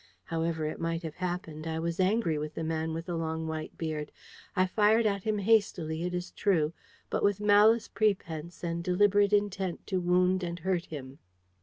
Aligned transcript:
However 0.23 0.65
it 0.65 0.79
might 0.81 1.03
have 1.03 1.13
happened, 1.13 1.67
I 1.67 1.77
was 1.77 1.99
angry 1.99 2.39
with 2.39 2.55
the 2.55 2.63
man 2.63 2.91
with 2.91 3.05
the 3.05 3.15
long 3.15 3.47
white 3.47 3.77
beard: 3.77 4.11
I 4.55 4.65
fired 4.65 5.05
at 5.05 5.21
him 5.25 5.37
hastily, 5.37 6.01
it 6.01 6.15
is 6.15 6.31
true, 6.31 6.73
but 7.11 7.21
with 7.21 7.39
malice 7.39 7.87
prepense 7.87 8.63
and 8.63 8.83
deliberate 8.83 9.31
intent 9.31 9.85
to 9.85 10.01
wound 10.01 10.41
and 10.43 10.57
hurt 10.57 10.85
him. 10.85 11.19